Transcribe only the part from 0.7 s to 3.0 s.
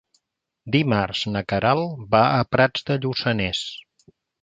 Dimarts na Queralt va a Prats